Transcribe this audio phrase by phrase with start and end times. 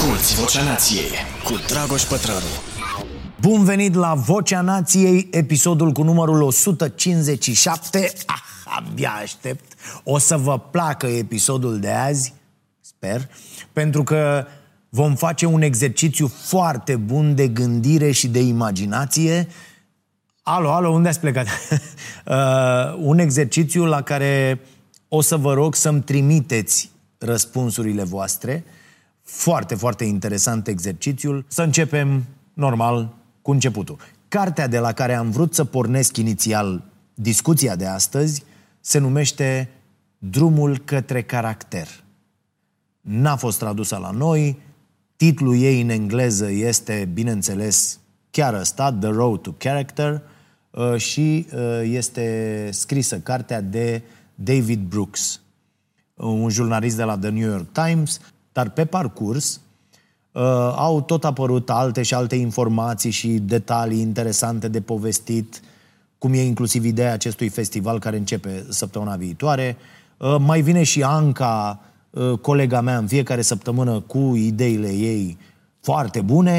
[0.00, 1.10] Asculți Vocea Nației
[1.44, 2.46] cu Dragoș Pătrălu.
[3.40, 8.12] Bun venit la Vocea Nației, episodul cu numărul 157.
[8.26, 9.72] Ah, abia aștept.
[10.04, 12.34] O să vă placă episodul de azi,
[12.80, 13.28] sper,
[13.72, 14.46] pentru că
[14.88, 19.48] vom face un exercițiu foarte bun de gândire și de imaginație.
[20.42, 21.46] Alo, alo, unde ați plecat?
[22.26, 22.36] uh,
[22.98, 24.60] un exercițiu la care
[25.08, 28.64] o să vă rog să-mi trimiteți răspunsurile voastre.
[29.30, 31.44] Foarte, foarte interesant exercițiul.
[31.48, 33.96] Să începem, normal, cu începutul.
[34.28, 36.84] Cartea de la care am vrut să pornesc inițial
[37.14, 38.42] discuția de astăzi
[38.80, 39.68] se numește
[40.18, 41.88] Drumul către caracter.
[43.00, 44.58] N-a fost tradusă la noi,
[45.16, 50.22] titlul ei în engleză este, bineînțeles, chiar ăsta, The Road to Character,
[50.70, 54.02] uh, și uh, este scrisă cartea de
[54.34, 55.40] David Brooks,
[56.14, 58.20] un jurnalist de la The New York Times,
[58.52, 59.60] dar pe parcurs
[60.32, 60.42] uh,
[60.76, 65.60] au tot apărut alte și alte informații și detalii interesante de povestit,
[66.18, 69.76] cum e inclusiv ideea acestui festival care începe săptămâna viitoare.
[70.16, 71.80] Uh, mai vine și Anca,
[72.10, 75.38] uh, colega mea, în fiecare săptămână cu ideile ei
[75.80, 76.58] foarte bune,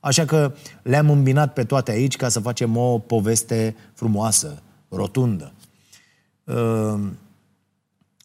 [0.00, 5.52] așa că le-am îmbinat pe toate aici ca să facem o poveste frumoasă, rotundă.
[6.44, 7.00] Uh,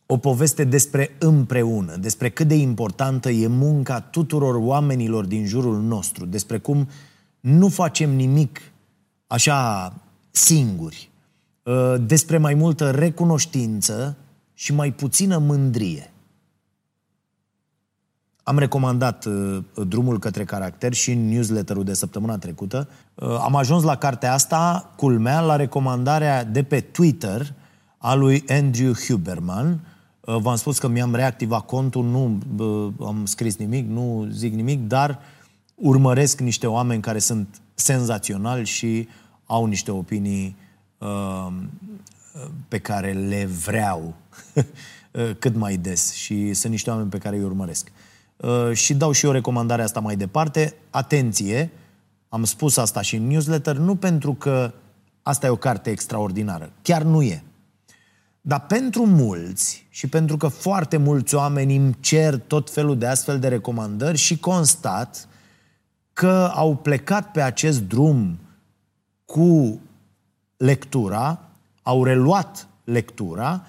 [0.10, 6.26] o poveste despre împreună, despre cât de importantă e munca tuturor oamenilor din jurul nostru,
[6.26, 6.88] despre cum
[7.40, 8.60] nu facem nimic
[9.28, 9.94] așa
[10.32, 11.10] singuri,
[11.64, 14.18] uh, despre mai multă recunoștință
[14.54, 16.12] și mai puțină mândrie.
[18.44, 22.90] Am recomandat uh, drumul către caracter și în newsletterul de săptămâna trecută.
[23.16, 27.54] Uh, am ajuns la cartea asta, culmea, la recomandarea de pe Twitter
[27.98, 29.97] a lui Andrew Huberman, Uh,
[30.36, 32.40] v-am spus că mi-am reactivat contul, nu
[33.06, 35.20] am scris nimic, nu zic nimic, dar
[35.76, 39.08] urmăresc niște oameni care sunt senzaționali și
[39.46, 40.56] au niște opinii
[40.98, 41.48] uh,
[42.68, 44.14] pe care le vreau
[44.56, 47.92] uh, cât mai des și sunt niște oameni pe care îi urmăresc.
[48.38, 50.74] Uh, și dau și o recomandare asta mai departe.
[50.90, 51.72] Atenție,
[52.30, 54.74] am spus asta și în newsletter, nu pentru că
[55.22, 56.72] asta e o carte extraordinară.
[56.82, 57.44] Chiar nu e.
[58.48, 63.40] Dar pentru mulți, și pentru că foarte mulți oameni îmi cer tot felul de astfel
[63.40, 65.28] de recomandări și constat
[66.14, 68.40] că au plecat pe acest drum
[69.26, 69.80] cu
[70.58, 71.40] lectura,
[71.82, 73.66] au reluat lectura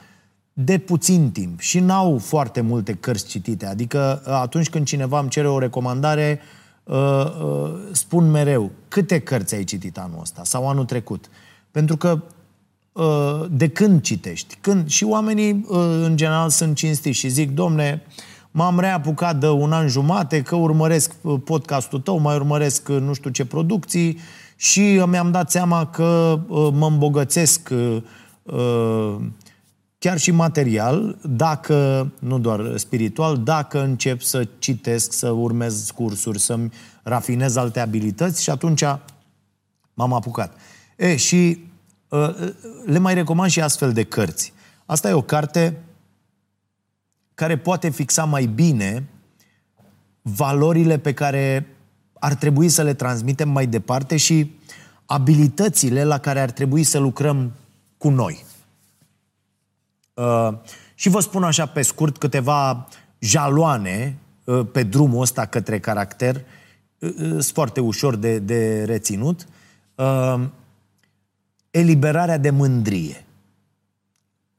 [0.52, 3.66] de puțin timp și n-au foarte multe cărți citite.
[3.66, 6.40] Adică atunci când cineva îmi cere o recomandare,
[6.84, 11.30] uh, uh, spun mereu, câte cărți ai citit anul ăsta sau anul trecut?
[11.70, 12.37] Pentru că Uh,
[13.50, 14.58] de când citești.
[14.60, 18.02] Când, și oamenii, uh, în general, sunt cinstiți și zic, domne,
[18.50, 23.30] m-am reapucat de un an jumate că urmăresc uh, podcastul tău, mai urmăresc nu știu
[23.30, 24.18] ce producții
[24.56, 26.40] și mi-am dat seama că
[26.72, 27.72] mă îmbogățesc
[29.98, 36.70] chiar și material, dacă, nu doar spiritual, dacă încep să citesc, să urmez cursuri, să-mi
[37.02, 38.82] rafinez alte abilități și atunci
[39.94, 40.52] m-am apucat.
[40.96, 41.67] E, și Uh,
[42.84, 44.52] le mai recomand și astfel de cărți.
[44.86, 45.82] Asta e o carte
[47.34, 49.08] care poate fixa mai bine
[50.22, 51.66] valorile pe care
[52.18, 54.56] ar trebui să le transmitem mai departe și
[55.06, 57.52] abilitățile la care ar trebui să lucrăm
[57.98, 58.44] cu noi.
[60.14, 60.48] Uh,
[60.94, 66.44] și vă spun așa pe scurt câteva jaloane uh, pe drumul ăsta către caracter,
[67.28, 69.46] sunt foarte ușor de, de reținut
[71.70, 73.26] eliberarea de mândrie.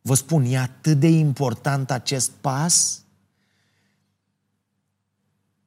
[0.01, 3.01] Vă spun, e atât de important acest pas.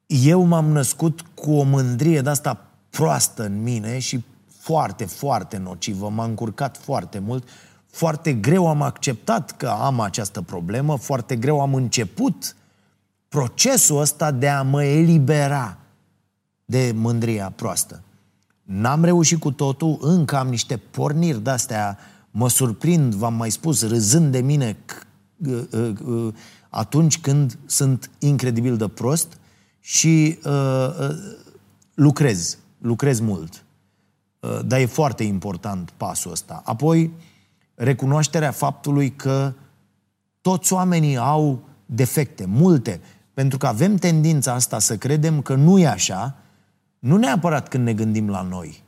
[0.05, 4.23] Eu m-am născut cu o mândrie de asta proastă în mine și
[4.59, 6.09] foarte, foarte nocivă.
[6.09, 7.47] M-a încurcat foarte mult.
[7.87, 12.55] Foarte greu am acceptat că am această problemă, foarte greu am început
[13.27, 15.77] procesul ăsta de a mă elibera
[16.65, 18.01] de mândria proastă.
[18.63, 21.97] N-am reușit cu totul, încă am niște porniri de-astea,
[22.31, 24.77] mă surprind, v-am mai spus, râzând de mine
[25.47, 26.33] uh, uh, uh,
[26.69, 29.37] atunci când sunt incredibil de prost
[29.79, 30.39] și
[31.93, 33.63] lucrez, lucrez mult.
[34.65, 36.61] Dar e foarte important pasul ăsta.
[36.65, 37.11] Apoi,
[37.75, 39.53] recunoașterea faptului că
[40.41, 43.01] toți oamenii au defecte, multe,
[43.33, 46.42] pentru că avem tendința asta să credem că nu e așa
[47.03, 48.83] nu neapărat când ne gândim la noi,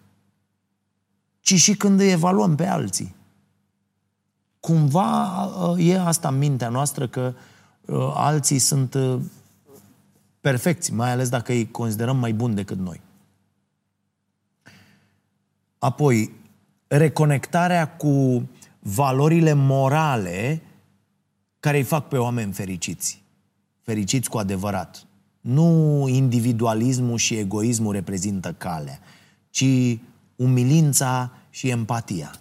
[1.39, 3.15] ci și când îi evaluăm pe alții.
[4.59, 7.33] Cumva uh, e asta în mintea noastră că
[7.85, 9.19] uh, alții sunt uh,
[10.41, 13.01] perfecți, mai ales dacă îi considerăm mai buni decât noi.
[15.77, 16.31] Apoi,
[16.87, 18.47] reconectarea cu
[18.79, 20.61] valorile morale
[21.59, 23.23] care îi fac pe oameni fericiți.
[23.81, 25.05] Fericiți cu adevărat.
[25.45, 28.99] Nu individualismul și egoismul reprezintă calea,
[29.49, 29.65] ci
[30.35, 32.39] umilința și empatia.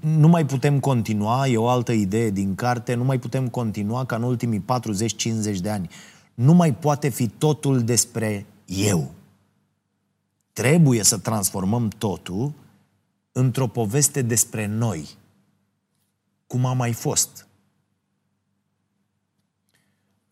[0.00, 4.16] Nu mai putem continua, e o altă idee din carte, nu mai putem continua ca
[4.16, 4.64] în ultimii
[5.56, 5.90] 40-50 de ani.
[6.34, 9.10] Nu mai poate fi totul despre eu.
[10.52, 12.52] Trebuie să transformăm totul
[13.32, 15.08] într-o poveste despre noi,
[16.46, 17.45] cum a mai fost.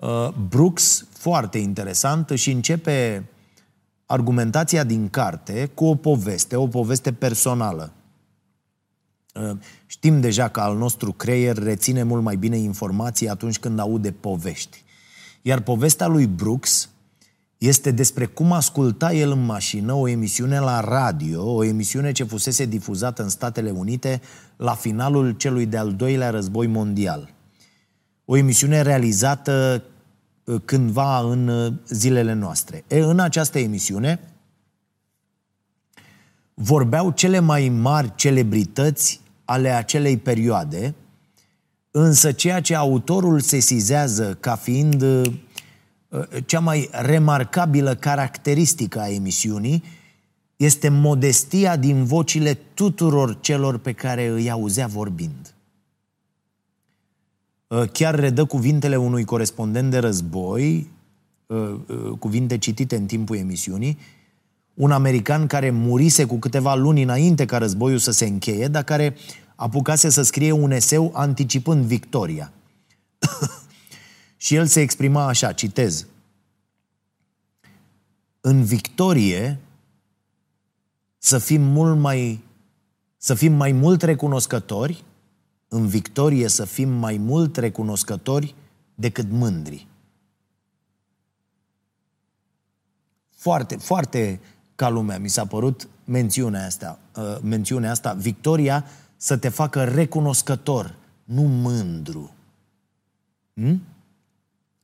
[0.04, 3.28] Uh, Brooks, foarte interesant, și începe
[4.06, 7.92] argumentația din carte cu o poveste, o poveste personală.
[9.34, 9.56] Uh,
[9.86, 14.84] știm deja că al nostru creier reține mult mai bine informații atunci când aude povești.
[15.42, 16.88] Iar povestea lui Brooks
[17.58, 22.64] este despre cum asculta el în mașină o emisiune la radio, o emisiune ce fusese
[22.64, 24.20] difuzată în Statele Unite
[24.56, 27.34] la finalul celui de-al doilea război mondial.
[28.24, 29.92] O emisiune realizată uh,
[30.64, 32.85] cândva în uh, zilele noastre.
[32.88, 34.20] E, în această emisiune
[36.55, 40.94] vorbeau cele mai mari celebrități ale acelei perioade,
[41.91, 45.23] însă ceea ce autorul sesizează ca fiind uh,
[46.46, 49.82] cea mai remarcabilă caracteristică a emisiunii
[50.56, 55.53] este modestia din vocile tuturor celor pe care îi auzea vorbind.
[57.74, 60.90] Uh, chiar redă cuvintele unui corespondent de război,
[61.46, 61.80] uh,
[62.18, 63.98] cuvinte citite în timpul emisiunii,
[64.74, 69.16] un american care murise cu câteva luni înainte ca războiul să se încheie, dar care
[69.54, 72.52] apucase să scrie un eseu anticipând victoria.
[74.36, 76.06] și el se exprima așa, citez.
[78.40, 79.58] În victorie
[81.18, 82.44] să fim mult mai
[83.16, 85.04] să fim mai mult recunoscători,
[85.74, 88.54] în victorie să fim mai mult recunoscători
[88.94, 89.86] decât mândri.
[93.36, 94.40] Foarte, foarte
[94.74, 98.84] ca lumea mi s-a părut mențiunea asta, uh, mențiunea asta, victoria
[99.16, 100.94] să te facă recunoscător,
[101.24, 102.34] nu mândru.
[103.54, 103.82] Hm?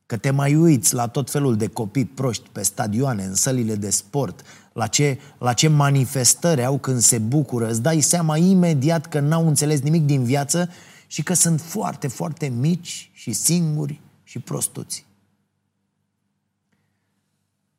[0.05, 3.89] Că te mai uiți la tot felul de copii proști pe stadioane, în sălile de
[3.89, 4.41] sport,
[4.73, 9.47] la ce, la ce manifestări au când se bucură, îți dai seama imediat că n-au
[9.47, 10.69] înțeles nimic din viață
[11.07, 15.05] și că sunt foarte, foarte mici și singuri și prostuți.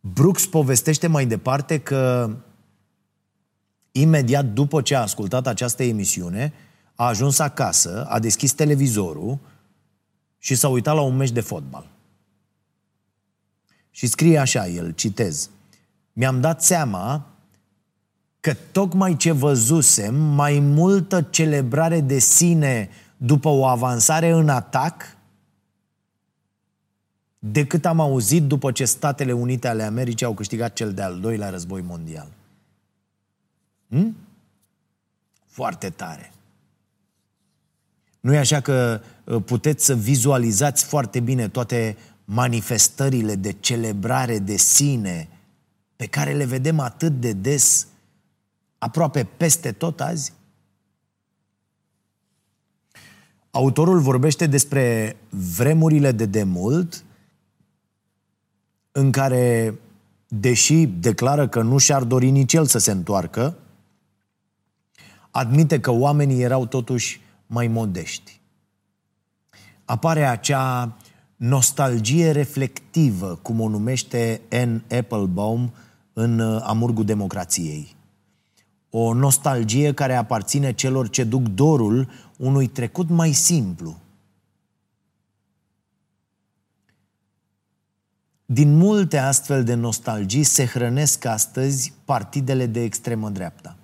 [0.00, 2.36] Brooks povestește mai departe că
[3.92, 6.52] imediat după ce a ascultat această emisiune,
[6.94, 9.38] a ajuns acasă, a deschis televizorul
[10.38, 11.90] și s-a uitat la un meci de fotbal.
[13.90, 15.50] Și scrie așa el, citez,
[16.12, 17.26] Mi-am dat seama
[18.40, 25.16] că tocmai ce văzusem, mai multă celebrare de sine după o avansare în atac,
[27.38, 31.80] decât am auzit după ce Statele Unite ale Americii au câștigat cel de-al doilea război
[31.80, 32.28] mondial.
[33.88, 34.16] Hmm?
[35.46, 36.32] Foarte tare.
[38.20, 44.56] Nu e așa că uh, puteți să vizualizați foarte bine toate manifestările de celebrare de
[44.56, 45.28] sine
[46.02, 47.86] pe care le vedem atât de des,
[48.78, 50.32] aproape peste tot azi?
[53.50, 57.04] Autorul vorbește despre vremurile de demult
[58.92, 59.74] în care,
[60.28, 63.56] deși declară că nu și-ar dori nici el să se întoarcă,
[65.30, 68.40] admite că oamenii erau totuși mai modești.
[69.84, 70.96] Apare acea
[71.36, 74.94] nostalgie reflectivă, cum o numește N.
[74.96, 75.72] Applebaum
[76.12, 77.96] în uh, Amurgul Democrației.
[78.90, 84.00] O nostalgie care aparține celor ce duc dorul unui trecut mai simplu.
[88.46, 93.76] Din multe astfel de nostalgii se hrănesc astăzi partidele de extremă dreapta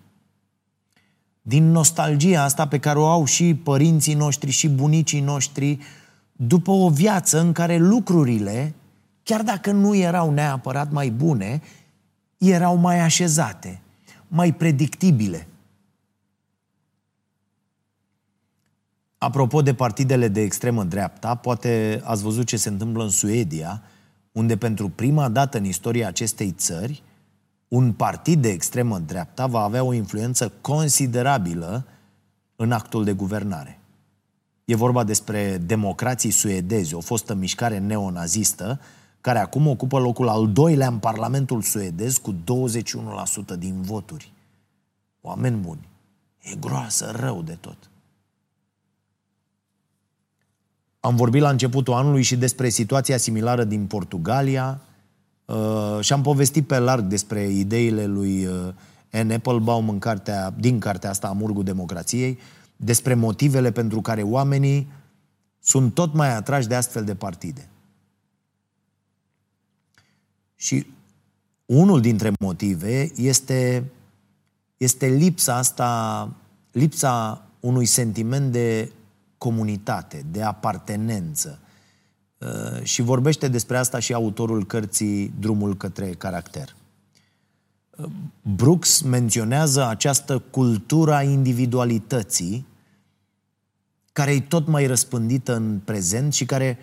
[1.49, 5.78] din nostalgia asta pe care o au și părinții noștri și bunicii noștri
[6.32, 8.75] după o viață în care lucrurile,
[9.23, 11.62] chiar dacă nu erau neapărat mai bune,
[12.38, 13.80] erau mai așezate,
[14.28, 15.49] mai predictibile.
[19.18, 23.83] Apropo de partidele de extremă dreapta, poate ați văzut ce se întâmplă în Suedia,
[24.33, 27.02] unde pentru prima dată în istoria acestei țări
[27.68, 31.87] un partid de extremă dreapta va avea o influență considerabilă
[32.57, 33.80] în actul de guvernare.
[34.64, 38.80] E vorba despre democrații suedezi, o fostă mișcare neonazistă,
[39.20, 42.37] care acum ocupă locul al doilea în Parlamentul suedez cu 21%
[43.58, 44.32] din voturi.
[45.20, 45.88] Oameni buni.
[46.40, 47.90] E groasă, rău de tot.
[51.00, 54.80] Am vorbit la începutul anului și despre situația similară din Portugalia
[55.44, 59.30] uh, și am povestit pe larg despre ideile lui uh, N.
[59.30, 62.38] Applebaum în cartea, din cartea asta, Amurgul Democrației,
[62.76, 64.88] despre motivele pentru care oamenii
[65.60, 67.68] sunt tot mai atrași de astfel de partide.
[70.61, 70.87] Și
[71.67, 73.91] unul dintre motive este,
[74.77, 76.33] este lipsa asta,
[76.73, 78.93] lipsa unui sentiment de
[79.38, 81.59] comunitate, de apartenență.
[82.38, 86.77] Uh, și vorbește despre asta și autorul cărții Drumul către caracter.
[87.97, 88.11] Uh,
[88.43, 92.67] Brooks menționează această cultură a individualității
[94.12, 96.79] care e tot mai răspândită în prezent și care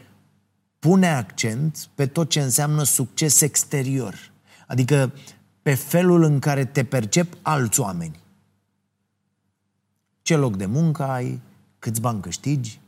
[0.85, 4.31] pune accent pe tot ce înseamnă succes exterior.
[4.67, 5.13] Adică
[5.61, 8.19] pe felul în care te percep alți oameni.
[10.21, 11.41] Ce loc de muncă ai,
[11.79, 12.79] câți bani câștigi,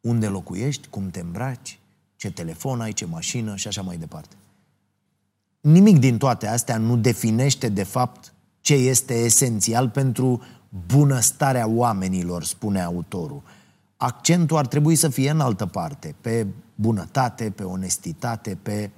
[0.00, 1.78] unde locuiești, cum te îmbraci,
[2.16, 4.36] ce telefon ai, ce mașină și așa mai departe.
[5.60, 10.42] Nimic din toate astea nu definește de fapt ce este esențial pentru
[10.86, 13.42] bunăstarea oamenilor, spune autorul.
[14.02, 18.90] Accentul ar trebui să fie în altă parte, pe bunătate, pe onestitate, pe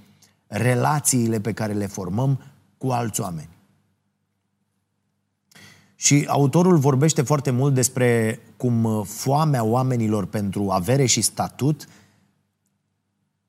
[0.47, 2.41] relațiile pe care le formăm
[2.79, 3.49] cu alți oameni.
[5.95, 11.89] Și autorul vorbește foarte mult despre cum uh, foamea oamenilor pentru avere și statut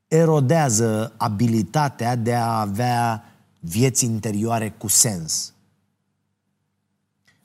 [0.08, 3.24] erodează abilitatea de a avea
[3.60, 5.54] vieți interioare cu sens.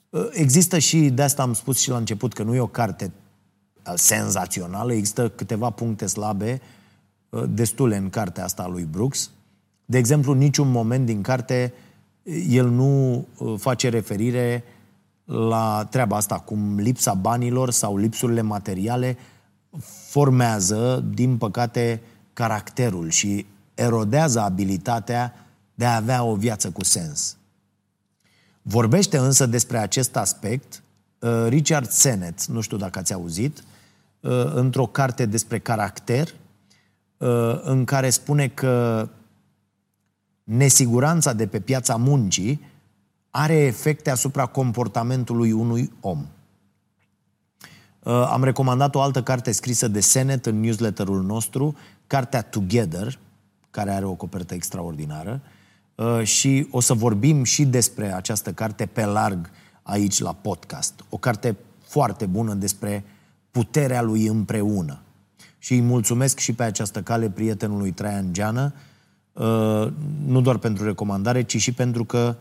[0.09, 3.05] Uh, există și, de asta am spus și la început, că nu e o carte
[3.05, 3.11] uh,
[3.95, 6.61] senzațională, există câteva puncte slabe,
[7.49, 9.29] destule în cartea asta a lui Brooks.
[9.85, 11.73] De exemplu, niciun moment din carte
[12.49, 13.25] el nu
[13.57, 14.63] face referire
[15.25, 19.17] la treaba asta, cum lipsa banilor sau lipsurile materiale
[20.09, 22.01] formează, din păcate,
[22.33, 25.33] caracterul și erodează abilitatea
[25.75, 27.37] de a avea o viață cu sens.
[28.61, 30.83] Vorbește însă despre acest aspect
[31.19, 33.63] uh, Richard Sennett, nu știu dacă ați auzit, uh,
[34.53, 36.33] într-o carte despre caracter,
[37.17, 39.09] uh, în care spune că
[40.43, 42.61] nesiguranța de pe piața muncii
[43.29, 46.25] are efecte asupra comportamentului unui om.
[48.03, 51.75] Uh, am recomandat o altă carte scrisă de Senet în newsletterul nostru,
[52.07, 53.19] cartea Together,
[53.71, 55.41] care are o copertă extraordinară,
[55.95, 59.49] uh, și o să vorbim și despre această carte pe larg
[59.83, 60.93] aici la podcast.
[61.09, 63.03] O carte foarte bună despre
[63.51, 65.01] puterea lui împreună.
[65.57, 68.73] Și îi mulțumesc și pe această cale prietenului Traian Geană,
[69.33, 69.87] uh,
[70.25, 72.35] nu doar pentru recomandare, ci și pentru că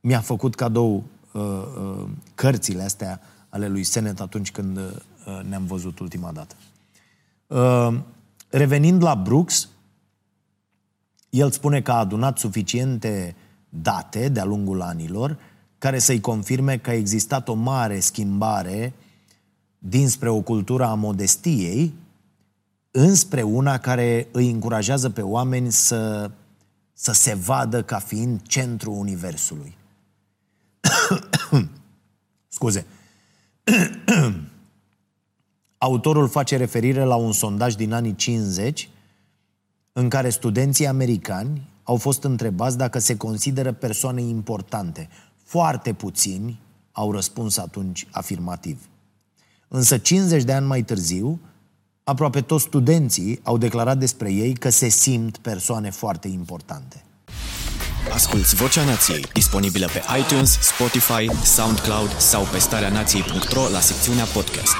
[0.00, 4.84] mi-a făcut cadou uh, uh, cărțile astea ale lui Senet atunci când uh,
[5.48, 6.54] ne-am văzut ultima dată.
[7.46, 8.00] Uh,
[8.48, 9.68] revenind la Brooks,
[11.30, 13.36] el spune că a adunat suficiente
[13.68, 15.38] date de-a lungul anilor
[15.78, 18.92] care să-i confirme că a existat o mare schimbare
[19.78, 21.94] dinspre o cultură a modestiei
[22.90, 26.30] înspre una care îi încurajează pe oameni să,
[26.92, 29.76] să se vadă ca fiind centrul universului.
[32.48, 32.86] Scuze.
[35.78, 38.88] Autorul face referire la un sondaj din anii 50
[39.92, 45.08] în care studenții americani au fost întrebați dacă se consideră persoane importante.
[45.44, 46.60] Foarte puțini
[46.92, 48.88] au răspuns atunci afirmativ.
[49.68, 51.40] Însă 50 de ani mai târziu,
[52.04, 57.04] aproape toți studenții au declarat despre ei că se simt persoane foarte importante.
[58.12, 64.74] Asculți Vocea Nației, disponibilă pe iTunes, Spotify, SoundCloud sau pe starea nației.ro la secțiunea podcast.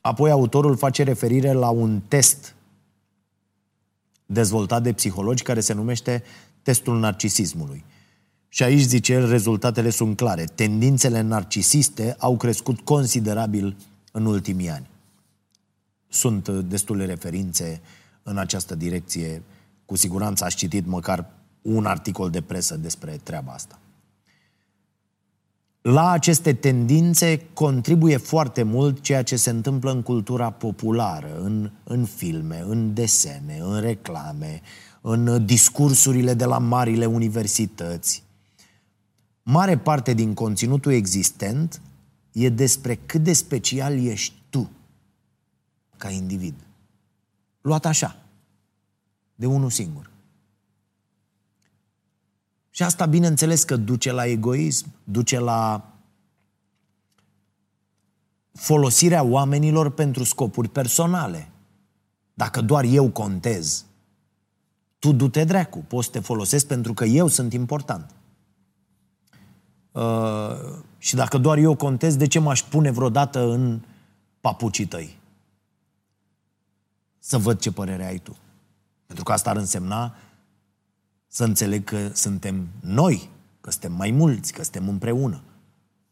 [0.00, 2.54] Apoi autorul face referire la un test
[4.26, 6.22] dezvoltat de psihologi care se numește
[6.62, 7.84] testul narcisismului.
[8.48, 10.44] Și aici, zice el, rezultatele sunt clare.
[10.44, 13.76] Tendințele narcisiste au crescut considerabil
[14.12, 14.88] în ultimii ani.
[16.08, 17.80] Sunt destule referințe
[18.22, 19.42] în această direcție.
[19.84, 21.30] Cu siguranță ați citit măcar
[21.62, 23.78] un articol de presă despre treaba asta.
[25.80, 32.04] La aceste tendințe contribuie foarte mult ceea ce se întâmplă în cultura populară, în, în
[32.04, 34.60] filme, în desene, în reclame,
[35.00, 38.25] în discursurile de la marile universități.
[39.48, 41.80] Mare parte din conținutul existent
[42.32, 44.70] e despre cât de special ești tu–
[45.96, 46.54] ca individ.
[47.60, 48.16] Luat așa,
[49.34, 50.10] de unul singur.
[52.70, 55.92] Și asta, bineînțeles, că duce la egoism, duce la
[58.52, 61.48] folosirea oamenilor pentru scopuri personale.
[62.34, 63.84] Dacă doar eu contez,
[64.98, 68.14] tu du-te dracu, poți să te folosesc pentru că eu sunt important.
[69.96, 73.80] Uh, și dacă doar eu contez, de ce m-aș pune vreodată în
[74.40, 75.18] papucii tăi?
[77.18, 78.36] Să văd ce părere ai tu.
[79.06, 80.14] Pentru că asta ar însemna
[81.28, 83.28] să înțeleg că suntem noi,
[83.60, 85.42] că suntem mai mulți, că suntem împreună.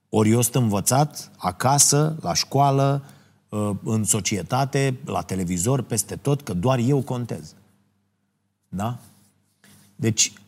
[0.09, 3.05] Ori eu sunt învățat acasă, la școală,
[3.49, 7.55] uh, în societate, la televizor, peste tot, că doar eu contez.
[8.69, 8.99] Da?
[9.97, 10.44] Deci, uh,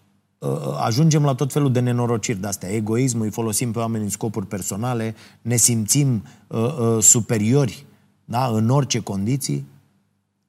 [0.79, 2.69] ajungem la tot felul de nenorociri de-astea.
[2.69, 7.87] Egoismul, îi folosim pe oameni în scopuri personale, ne simțim uh, uh, superiori
[8.25, 8.47] da?
[8.47, 9.67] în orice condiții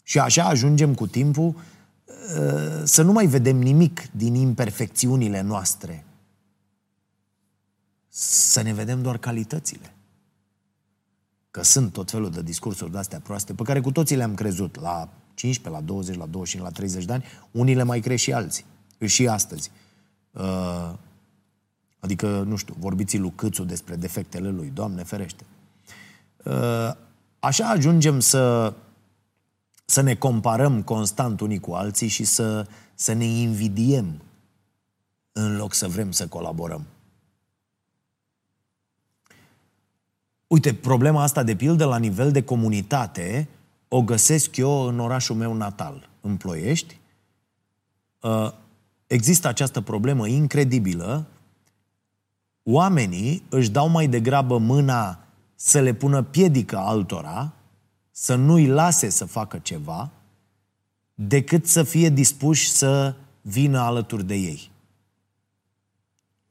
[0.03, 6.05] și așa ajungem cu timpul uh, să nu mai vedem nimic din imperfecțiunile noastre.
[8.09, 9.93] Să ne vedem doar calitățile.
[11.51, 15.09] Că sunt tot felul de discursuri de-astea proaste, pe care cu toții le-am crezut la
[15.33, 18.65] 15, la 20, la 25, la 30 de ani, unii le mai cresc și alții.
[19.05, 19.71] Și astăzi.
[20.37, 20.93] Uh,
[21.99, 25.43] adică, nu știu, vorbiți lui Câțu despre defectele lui, Doamne ferește.
[26.43, 26.91] Uh,
[27.39, 28.73] așa ajungem să,
[29.85, 34.21] să ne comparăm constant unii cu alții și să, să ne invidiem
[35.31, 36.85] în loc să vrem să colaborăm.
[40.47, 43.47] Uite, problema asta de pildă la nivel de comunitate
[43.87, 46.99] o găsesc eu în orașul meu natal, în Ploiești.
[48.21, 48.53] Uh,
[49.07, 51.25] există această problemă incredibilă.
[52.63, 55.19] Oamenii își dau mai degrabă mâna
[55.55, 57.53] să le pună piedică altora,
[58.11, 60.09] să nu-i lase să facă ceva,
[61.13, 64.71] decât să fie dispuși să vină alături de ei.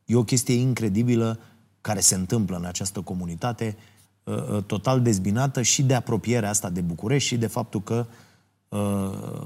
[0.05, 1.39] E o chestie incredibilă
[1.81, 3.77] care se întâmplă în această comunitate
[4.27, 8.15] Uh, uh, total dezbinată și de apropierea asta de București și de faptul că uh,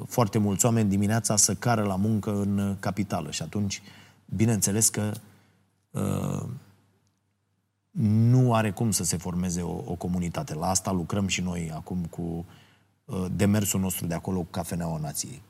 [0.07, 3.83] foarte mulți oameni dimineața să cară la muncă în capitală și atunci,
[4.25, 5.13] bineînțeles că
[5.91, 6.43] uh,
[8.01, 10.55] nu are cum să se formeze o, o comunitate.
[10.55, 12.47] La asta lucrăm și noi acum cu
[13.05, 15.43] uh, demersul nostru de acolo cu Cafeneaua Nației.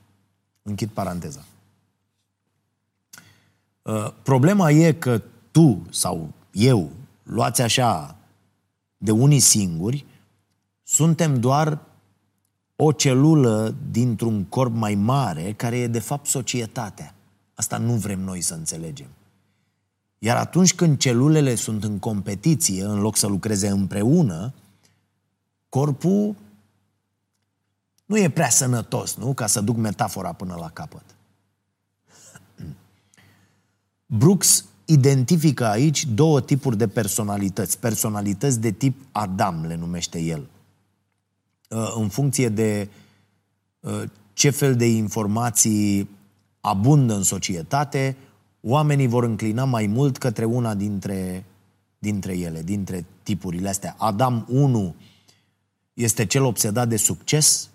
[0.63, 1.45] Închid paranteza.
[3.83, 6.91] Uh, problema e că tu sau eu
[7.23, 8.17] luați așa
[8.97, 10.05] de unii singuri,
[10.83, 11.79] suntem doar
[12.83, 17.15] o celulă dintr-un corp mai mare care e de fapt societatea.
[17.55, 19.09] Asta nu vrem noi să înțelegem.
[20.19, 24.55] Iar atunci când celulele sunt în competiție, în loc să lucreze împreună,
[25.69, 26.35] corpul
[28.07, 29.33] nu e prea sănătos, nu?
[29.33, 31.05] Ca să duc metafora până la capăt.
[34.07, 37.79] Brooks identifică aici două tipuri de personalități.
[37.79, 40.49] Personalități de tip Adam, le numește el.
[41.75, 42.89] Uh, în funcție de
[43.81, 44.03] uh,
[44.33, 46.09] ce fel de informații
[46.61, 48.17] abundă în societate,
[48.61, 51.45] oamenii vor înclina mai mult către una dintre,
[51.99, 53.95] dintre ele, dintre tipurile astea.
[53.99, 54.95] Adam 1
[55.95, 57.69] este cel obsedat de succes,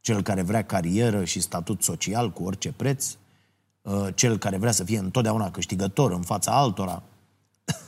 [0.00, 3.16] cel care vrea carieră și statut social cu orice preț.
[3.82, 7.02] Uh, cel care vrea să fie întotdeauna câștigător în fața altora.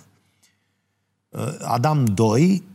[1.29, 2.71] Uh, Adam 2 uh,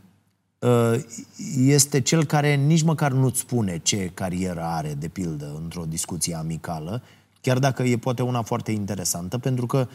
[1.56, 7.02] este cel care nici măcar nu-ți spune ce carieră are, de pildă, într-o discuție amicală,
[7.40, 9.88] chiar dacă e poate una foarte interesantă, pentru că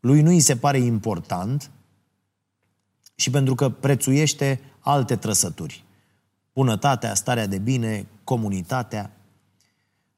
[0.00, 1.70] lui nu îi se pare important
[3.14, 5.84] și pentru că prețuiește alte trăsături.
[6.52, 9.10] Bunătatea, starea de bine, comunitatea.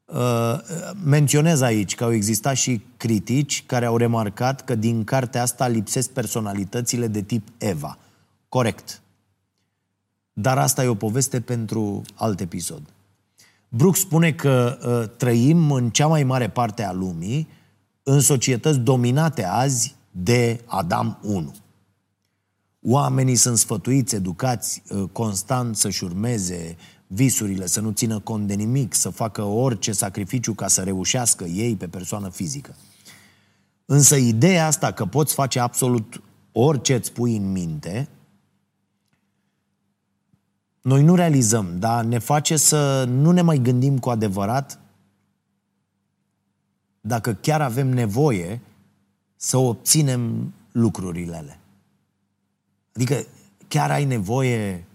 [0.05, 0.59] Uh,
[1.05, 6.11] menționez aici că au existat și critici care au remarcat că din cartea asta lipsesc
[6.11, 7.99] personalitățile de tip Eva.
[8.49, 9.01] Corect.
[10.39, 12.83] Dar asta e o poveste pentru alt episod.
[13.69, 17.49] Brooks spune că uh, trăim în cea mai mare parte a lumii
[18.03, 21.55] în societăți dominate azi de Adam 1.
[22.81, 28.95] Oamenii sunt sfătuiți, educați uh, constant să-și urmeze visurile, să nu țină cont de nimic,
[28.95, 32.77] să facă orice sacrificiu ca să reușească ei pe persoană fizică.
[33.85, 36.23] Însă ideea asta că poți face absolut
[36.53, 38.09] orice îți pui în minte,
[40.87, 44.81] noi nu realizăm, dar ne face să nu ne mai gândim cu adevărat
[47.01, 48.61] dacă chiar avem nevoie
[49.37, 51.59] să obținem lucrurile.
[52.93, 53.27] Adică
[53.69, 54.87] chiar ai nevoie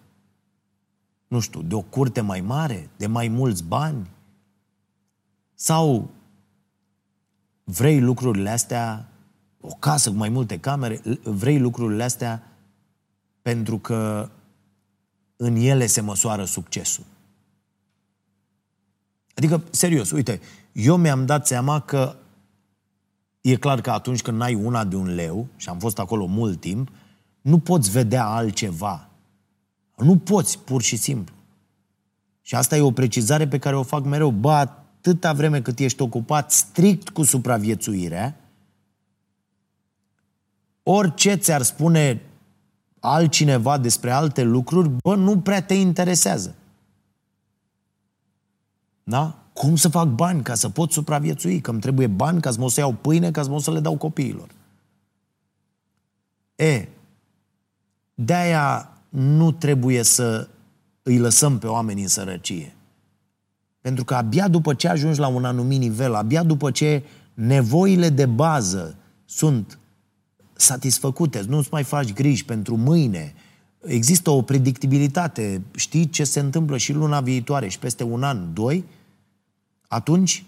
[1.28, 4.10] nu știu, de o curte mai mare, de mai mulți bani?
[5.54, 6.10] Sau
[7.64, 9.10] vrei lucrurile astea,
[9.62, 12.44] o casă cu mai multe camere, vrei lucrurile astea
[13.42, 14.30] pentru că
[15.44, 17.04] în ele se măsoară succesul.
[19.36, 22.16] Adică, serios, uite, eu mi-am dat seama că
[23.42, 26.60] e clar că atunci când ai una de un leu, și am fost acolo mult
[26.60, 26.92] timp,
[27.42, 29.10] nu poți vedea altceva.
[29.98, 31.36] Nu poți, pur și simplu.
[32.42, 34.32] Și asta e o precizare pe care o fac mereu.
[34.32, 38.40] Bă, atâta vreme cât ești ocupat strict cu supraviețuirea,
[40.84, 42.22] orice ți-ar spune
[43.02, 46.56] altcineva despre alte lucruri, bă, nu prea te interesează.
[49.04, 49.36] Da?
[49.54, 51.62] Cum să fac bani ca să pot supraviețui?
[51.62, 53.80] Că îmi trebuie bani ca să mă să iau pâine, ca să mă să le
[53.80, 54.50] dau copiilor.
[56.56, 56.88] E,
[58.14, 60.48] de-aia nu trebuie să
[61.04, 62.76] îi lăsăm pe oameni în sărăcie.
[63.82, 68.26] Pentru că abia după ce ajungi la un anumit nivel, abia după ce nevoile de
[68.26, 69.80] bază sunt
[70.62, 73.34] satisfăcute, nu-ți mai faci griji pentru mâine,
[73.82, 78.86] există o predictibilitate, știi ce se întâmplă și luna viitoare și peste un an, doi,
[79.88, 80.46] atunci,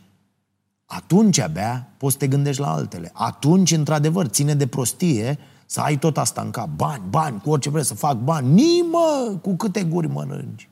[0.86, 3.12] atunci abia poți să te gândești la altele.
[3.13, 6.67] Atunci, într-adevăr, ține de prostie să ai tot asta în cap.
[6.67, 8.54] Bani, bani, cu orice vrei să fac bani.
[8.54, 10.69] Nimă, cu câte guri mănânci.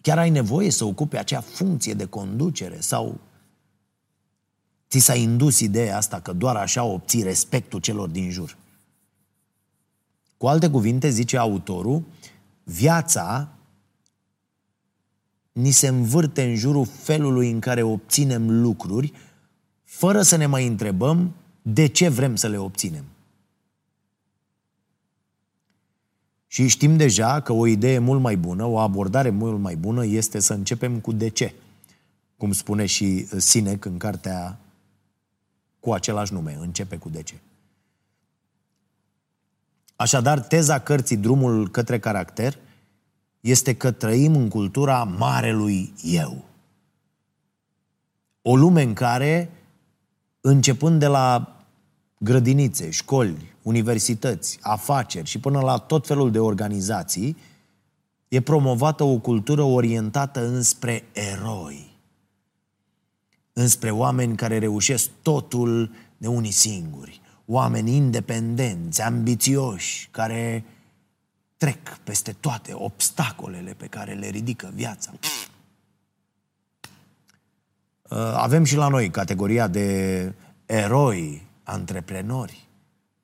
[0.00, 3.20] Chiar ai nevoie să ocupe acea funcție de conducere sau
[4.92, 8.56] ți s-a indus ideea asta că doar așa obții respectul celor din jur.
[10.36, 12.02] Cu alte cuvinte, zice autorul,
[12.64, 13.48] viața
[15.52, 19.12] ni se învârte în jurul felului în care obținem lucruri,
[19.84, 23.04] fără să ne mai întrebăm de ce vrem să le obținem.
[26.46, 30.38] Și știm deja că o idee mult mai bună, o abordare mult mai bună este
[30.38, 31.54] să începem cu de ce.
[32.36, 34.58] Cum spune și Sinec în cartea
[35.82, 37.34] cu același nume, începe cu de ce.
[39.96, 42.58] Așadar, teza cărții Drumul către caracter
[43.40, 46.44] este că trăim în cultura marelui eu.
[48.42, 49.50] O lume în care,
[50.40, 51.56] începând de la
[52.18, 57.36] grădinițe, școli, universități, afaceri și până la tot felul de organizații,
[58.28, 61.91] e promovată o cultură orientată înspre eroi,
[63.52, 70.64] înspre oameni care reușesc totul de unii singuri, oameni independenți, ambițioși, care
[71.56, 75.12] trec peste toate obstacolele pe care le ridică viața.
[78.02, 80.32] Uh, avem și la noi categoria de
[80.66, 82.68] eroi, antreprenori,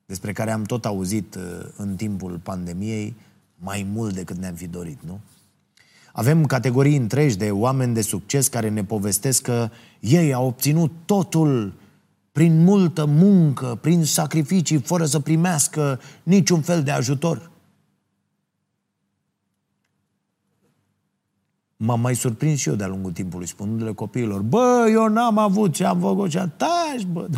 [0.07, 1.43] despre care am tot auzit uh,
[1.77, 3.17] în timpul pandemiei
[3.55, 5.21] mai mult decât ne-am fi dorit, nu?
[6.19, 11.73] Avem categorii întregi de oameni de succes care ne povestesc că ei au obținut totul
[12.33, 17.51] prin multă muncă, prin sacrificii, fără să primească niciun fel de ajutor.
[21.77, 25.85] M-am mai surprins și eu de-a lungul timpului, spunându-le copiilor, bă, eu n-am avut ce
[25.85, 26.53] am făcut ce am...
[26.57, 27.29] Taci, bă!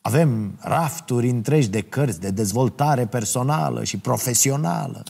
[0.00, 5.02] Avem rafturi întregi de cărți de dezvoltare personală și profesională.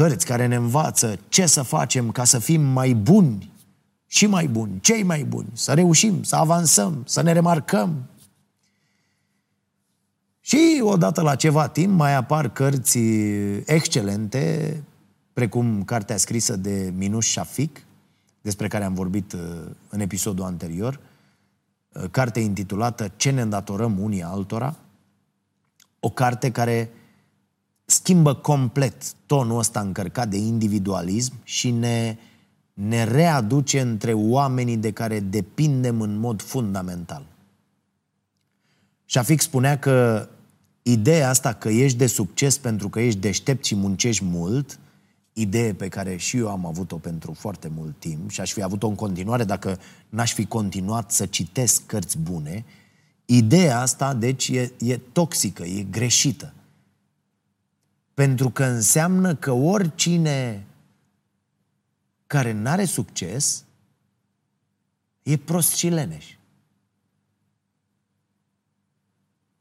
[0.00, 3.52] Cărți care ne învață ce să facem ca să fim mai buni
[4.06, 8.04] și mai buni, cei mai buni, să reușim, să avansăm, să ne remarcăm.
[10.40, 12.98] Și odată la ceva timp mai apar cărți
[13.64, 14.76] excelente,
[15.32, 17.84] precum cartea scrisă de Minus Shafik,
[18.40, 19.40] despre care am vorbit uh,
[19.88, 21.00] în episodul anterior,
[21.92, 24.76] Uh, carte intitulată Ce ne îndatorăm unii altora,
[26.00, 26.90] o carte care
[27.90, 32.16] schimbă complet tonul ăsta încărcat de individualism și ne,
[32.72, 37.26] ne readuce între oamenii de care depindem în mod fundamental.
[39.04, 40.28] Shafik spunea că
[40.82, 44.78] ideea asta că ești de succes pentru că ești deștept și muncești mult–
[45.32, 48.86] idee pe care și eu am avut-o pentru foarte mult timp și aș fi avut-o
[48.86, 52.64] în continuare dacă n-aș fi continuat să citesc cărți bune,
[53.24, 56.52] ideea asta, deci, e, e toxică, e greșită.
[58.20, 60.66] Pentru că înseamnă că oricine
[62.26, 63.64] care n-are succes
[65.22, 66.26] e prost și leneș.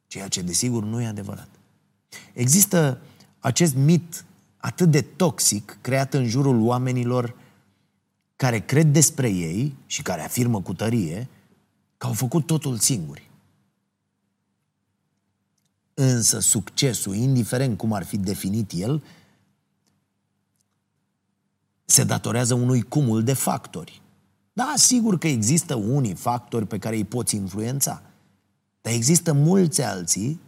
[0.08, 1.50] Ceea ce, desigur, nu e adevărat.
[2.34, 3.02] Există
[3.40, 4.26] acest mit
[4.58, 7.36] atât de toxic creat în jurul oamenilor
[8.36, 11.28] care cred despre ei și care afirmă cu tărie
[11.98, 13.29] că au făcut totul singuri.
[16.02, 19.04] Însă succesul, indiferent cum ar fi definit el,
[21.86, 24.02] se datorează unui cumul de factori.
[24.54, 28.02] Da, sigur că există unii factori pe care îi poți influența,
[28.82, 30.40] dar există mulți alții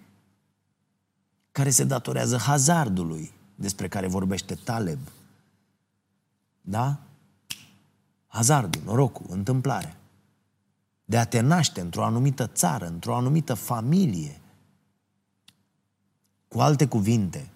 [1.51, 4.99] care se datorează hazardului despre care vorbește Taleb.
[6.61, 6.99] Da?
[8.27, 9.97] Hazardul, norocul, întâmplarea.
[11.05, 14.40] De a te naște într-o anumită țară, într-o anumită familie.
[16.51, 17.49] Cu alte cuvinte,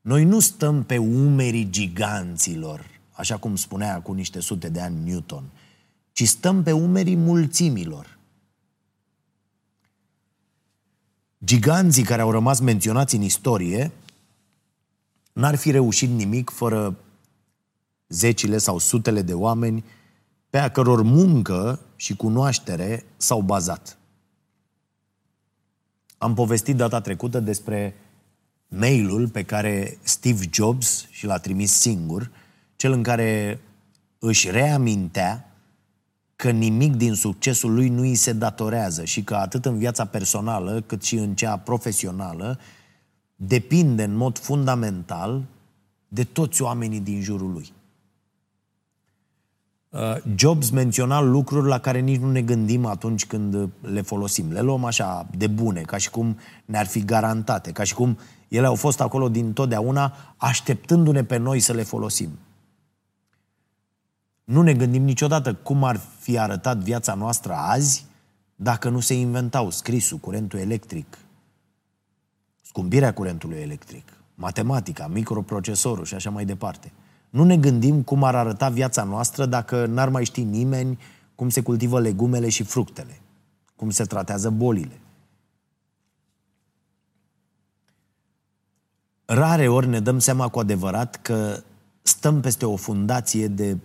[0.00, 5.44] noi nu stăm pe umerii giganților, așa cum spunea cu niște sute de ani Newton,
[6.12, 8.18] ci stăm pe umerii mulțimilor.
[11.44, 13.92] Giganții care au rămas menționați în istorie
[15.32, 16.96] n-ar fi reușit nimic fără
[18.08, 19.84] zecile sau sutele de oameni
[20.50, 23.98] pe a căror muncă și cunoaștere s-au bazat.
[26.18, 27.94] Am povestit data trecută despre
[28.68, 32.30] mailul pe care Steve Jobs și l-a trimis singur,
[32.76, 33.60] cel în care
[34.18, 35.52] își reamintea
[36.36, 40.80] că nimic din succesul lui nu îi se datorează și că atât în viața personală
[40.80, 42.58] cât și în cea profesională
[43.36, 45.44] depinde în mod fundamental
[46.08, 47.72] de toți oamenii din jurul lui.
[49.88, 54.52] Uh, Jobs menționa lucruri la care nici nu ne gândim atunci când le folosim.
[54.52, 58.66] Le luăm așa de bune, ca și cum ne-ar fi garantate, ca și cum ele
[58.66, 62.38] au fost acolo din totdeauna, așteptându-ne pe noi să le folosim.
[64.44, 68.06] Nu ne gândim niciodată cum ar fi arătat viața noastră azi
[68.56, 71.18] dacă nu se inventau scrisul, curentul electric,
[72.62, 76.92] scumpirea curentului electric, matematica, microprocesorul și așa mai departe.
[77.30, 80.98] Nu ne gândim cum ar arăta viața noastră dacă n-ar mai ști nimeni
[81.34, 83.20] cum se cultivă legumele și fructele,
[83.76, 85.00] cum se tratează bolile.
[89.30, 91.62] Rare ori ne dăm seama cu adevărat că
[92.02, 93.76] stăm peste o fundație de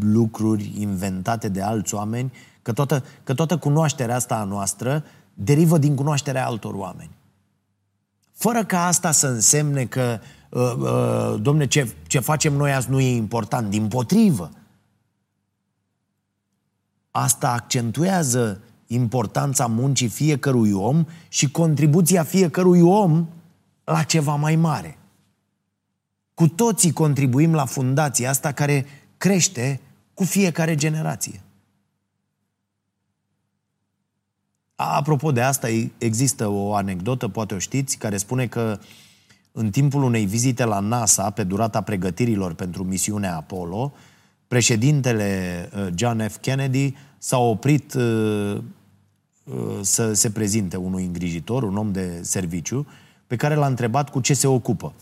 [0.00, 2.32] lucruri inventate de alți oameni,
[2.62, 7.10] că toată, că toată cunoașterea asta a noastră derivă din cunoașterea altor oameni.
[8.32, 13.00] Fără ca asta să însemne că, uh, uh, domne, ce, ce facem noi azi nu
[13.00, 14.50] e important, din potrivă.
[17.10, 23.28] Asta accentuează importanța muncii fiecărui om și contribuția fiecărui om
[23.90, 24.98] la ceva mai mare.
[26.34, 29.80] Cu toții contribuim la fundația asta care crește
[30.14, 31.42] cu fiecare generație.
[34.74, 38.78] Apropo de asta, există o anecdotă, poate o știți, care spune că
[39.52, 43.92] în timpul unei vizite la NASA, pe durata pregătirilor pentru misiunea Apollo,
[44.48, 46.36] președintele uh, John F.
[46.36, 48.58] Kennedy s-a oprit uh,
[49.44, 52.86] uh, să se prezinte unui îngrijitor, un om de serviciu,
[53.30, 54.92] pe care l-a întrebat cu ce se ocupă.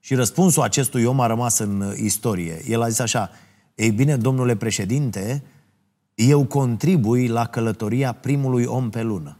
[0.00, 2.62] Și răspunsul acestui om a rămas în istorie.
[2.66, 3.30] El a zis așa,
[3.74, 5.42] ei bine, domnule președinte,
[6.14, 9.36] eu contribui la călătoria primului om pe lună.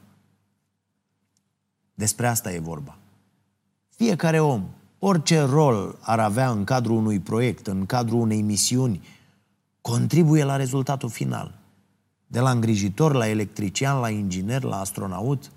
[1.95, 2.99] Despre asta e vorba.
[3.97, 4.65] Fiecare om,
[4.99, 9.03] orice rol ar avea în cadrul unui proiect, în cadrul unei misiuni,
[9.81, 11.59] contribuie la rezultatul final.
[12.27, 15.51] De la îngrijitor, la electrician, la inginer, la astronaut.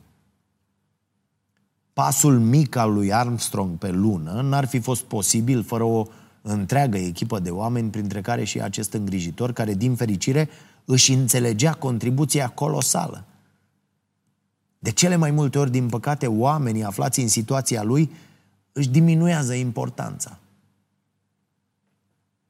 [1.94, 6.06] Pasul mic al lui Armstrong pe lună n-ar fi fost posibil fără o
[6.42, 10.50] întreagă echipă de oameni, printre care și acest îngrijitor, care, din fericire,
[10.86, 13.26] își înțelegea contribuția colosală.
[14.80, 18.12] De cele mai multe ori, din păcate, oamenii aflați în situația lui
[18.72, 20.38] își diminuează importanța.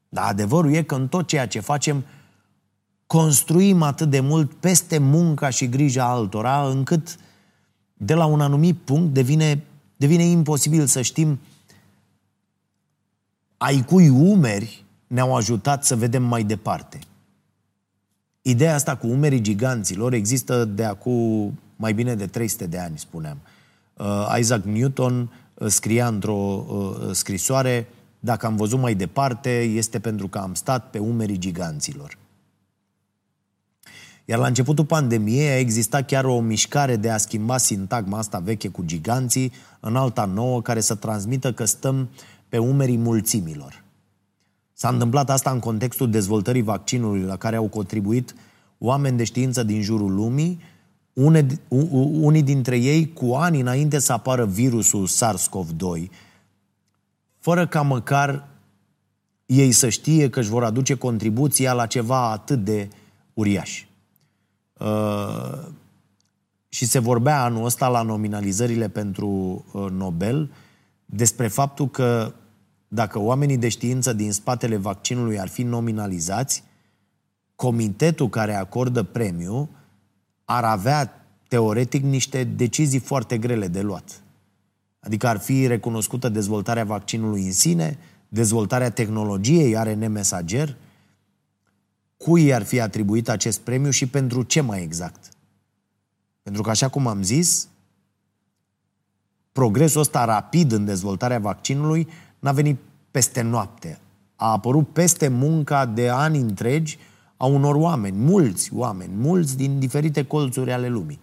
[0.09, 2.05] Dar adevărul e că în tot ceea ce facem
[3.07, 7.17] construim atât de mult peste munca și grija altora, încât
[8.05, 9.63] de la un anumit punct devine,
[9.97, 11.39] devine imposibil să știm
[13.57, 16.99] ai cui umeri ne-au ajutat să vedem mai departe–
[18.45, 23.37] Ideea asta cu umerii giganților există de acum mai bine de 300 de ani, spuneam.
[23.97, 27.87] Uh, Isaac Newton uh, scria într-o uh, scrisoare
[28.19, 32.17] dacă am văzut mai departe, este pentru că am stat pe umerii giganților.
[34.25, 38.67] Iar la începutul pandemiei a existat chiar o mișcare de a schimba sintagma asta veche
[38.67, 42.09] cu giganții în alta nouă care să transmită că stăm
[42.49, 43.83] pe umerii mulțimilor.
[44.73, 48.35] S-a întâmplat asta în contextul dezvoltării vaccinului la care au contribuit
[48.77, 50.61] oameni de știință din jurul lumii,
[51.13, 51.47] une,
[52.21, 56.09] unii dintre ei cu ani înainte să apară virusul SARS-CoV-2,
[57.39, 58.47] fără ca măcar
[59.45, 62.87] ei să știe că își vor aduce contribuția la ceva atât de
[63.33, 63.85] uriaș.
[64.79, 65.67] Uh,
[66.69, 69.27] și se vorbea anul ăsta la nominalizările pentru
[69.71, 70.51] uh, Nobel
[71.05, 72.33] despre faptul că
[72.87, 76.63] dacă oamenii de știință din spatele vaccinului ar fi nominalizați,
[77.55, 79.69] comitetul care acordă premiu
[80.45, 84.21] ar avea teoretic niște decizii foarte grele de luat.
[84.99, 87.97] Adică ar fi recunoscută dezvoltarea vaccinului în sine,
[88.29, 90.75] dezvoltarea tehnologiei ARN mesager,
[92.23, 95.29] cui ar fi atribuit acest premiu și pentru ce mai exact.
[96.43, 97.67] Pentru că, așa cum am zis,
[99.51, 102.07] progresul ăsta rapid în dezvoltarea vaccinului
[102.39, 102.79] n-a venit
[103.11, 103.99] peste noapte.
[104.35, 106.97] A apărut peste munca de ani întregi
[107.37, 111.19] a unor oameni, mulți oameni, mulți din diferite colțuri ale lumii.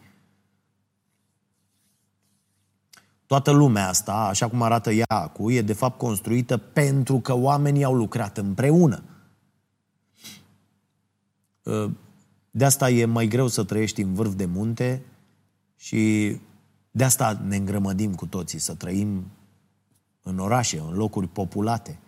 [3.26, 7.84] Toată lumea asta, așa cum arată ea acum, e de fapt construită pentru că oamenii
[7.84, 9.02] au lucrat împreună.
[11.66, 11.90] Ă,
[12.50, 15.02] de asta e mai greu să trăiești în vârf de munte
[15.76, 16.36] și
[16.90, 19.24] de asta ne îngrămădim cu toții, să trăim
[20.22, 21.98] în orașe, în locuri populate.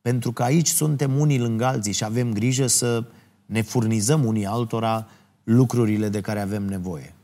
[0.00, 3.04] Pentru că aici suntem unii lângă alții și avem grijă să
[3.46, 5.06] ne furnizăm unii altora
[5.44, 7.14] lucrurile de care avem nevoie.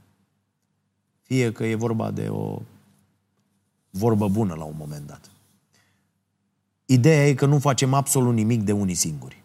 [1.22, 2.62] Fie că e vorba de o
[3.90, 5.30] vorbă bună la un moment dat.
[6.84, 9.42] Ideea e că nu facem absolut nimic de unii singuri.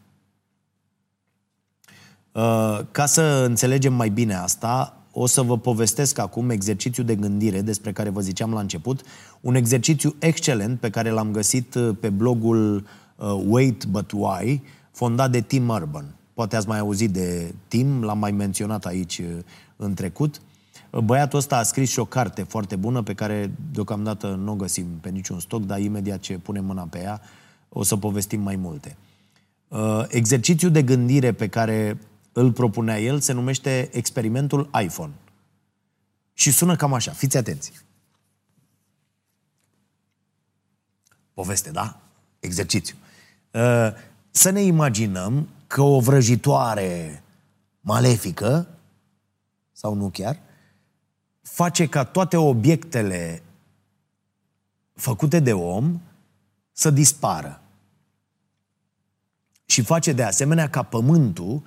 [2.34, 7.62] Uh, ca să înțelegem mai bine asta, o să vă povestesc acum exercițiul de gândire
[7.62, 9.02] despre care vă ziceam la început,
[9.42, 15.32] un exercițiu excelent pe care l-am găsit uh, pe blogul uh, Wait But Why, fondat
[15.32, 16.16] de Tim Urban.
[16.34, 19.22] Poate ați mai auzit de Tim, l-am mai menționat aici
[19.76, 20.42] în trecut.
[21.04, 24.86] Băiatul ăsta a scris și o carte foarte bună pe care deocamdată nu o găsim
[25.02, 27.22] pe niciun stoc, dar imediat ce punem mâna pe ea
[27.70, 28.98] o să povestim mai multe.
[30.08, 31.98] Exercițiul de gândire pe care
[32.34, 35.14] îl propunea el, se numește experimentul iPhone.
[36.34, 37.72] Și sună cam așa, fiți atenți.
[41.34, 42.00] Poveste, da?
[42.40, 42.96] Exercițiu.
[43.52, 43.90] Uh,
[44.30, 47.24] să ne imaginăm că o vrăjitoare
[47.82, 48.68] malefică,
[49.72, 50.40] sau nu chiar,
[51.42, 53.44] face ca toate obiectele
[54.94, 56.02] făcute de om
[56.72, 57.62] să dispară.
[59.66, 61.64] Și face de asemenea ca pământul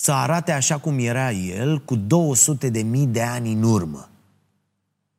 [0.00, 4.08] să arate așa cum era el cu 200 de mii de ani în urmă.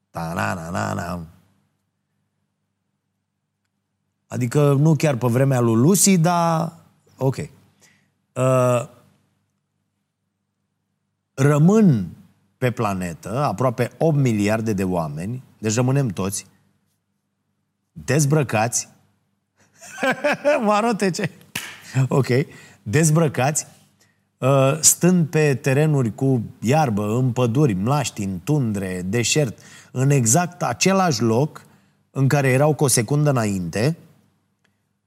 [0.09, 1.25] ta na na na na
[4.27, 6.73] Adică nu chiar pe vremea lui Lucy, dar
[7.17, 7.35] ok.
[7.37, 8.87] Uh,
[11.33, 12.09] rămân
[12.57, 16.45] pe planetă aproape 8 miliarde de oameni, deci rămânem toți,
[17.91, 18.89] dezbrăcați,
[20.65, 21.31] mă arate ce?
[22.07, 22.27] Ok,
[22.83, 23.80] dezbrăcați, Uh,
[24.79, 29.59] stând pe terenuri cu iarbă, în păduri, mlaști, în tundre, deșert,
[29.91, 31.65] în exact același loc
[32.11, 33.97] în care erau cu o secundă înainte,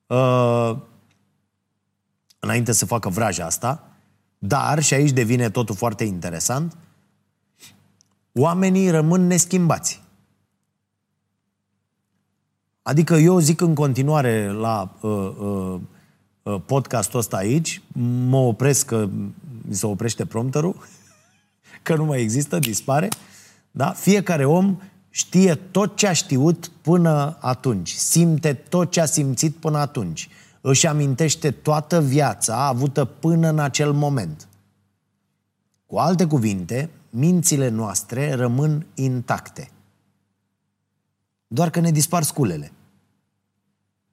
[0.06, 0.76] uh,
[2.38, 3.88] înainte să facă vraja asta,
[4.38, 6.76] dar, și aici devine totul foarte interesant,
[8.32, 10.02] oamenii rămân neschimbați.
[12.82, 15.80] Adică eu zic în continuare la uh, uh, Uh,
[16.52, 17.82] podcastul ăsta aici,
[18.28, 19.08] mă opresc că
[19.66, 20.76] mi se oprește prompterul,
[21.82, 23.08] că nu mai există, dispare.
[23.70, 23.90] Da?
[23.90, 24.80] Fiecare om
[25.10, 30.28] știe tot ce a știut până atunci, simte tot ce a simțit până atunci,
[30.60, 34.48] își amintește toată viața avută până în acel moment.
[35.86, 39.70] Cu alte cuvinte, mințile noastre rămân intacte.
[41.46, 42.72] Doar că ne dispar sculele.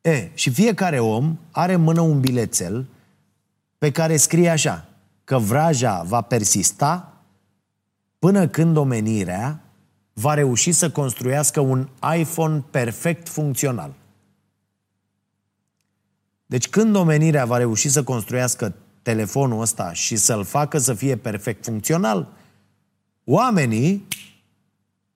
[0.02, 2.86] E, și fiecare om are în mână un bilețel
[3.78, 4.88] pe care scrie așa,
[5.24, 7.22] că vraja va persista
[8.20, 9.62] până când omenirea
[10.14, 11.88] va reuși să construiască un
[12.18, 13.94] iPhone perfect funcțional.
[16.46, 21.64] Deci când omenirea va reuși să construiască telefonul ăsta și să-l facă să fie perfect
[21.64, 22.28] funcțional,
[23.24, 24.08] oamenii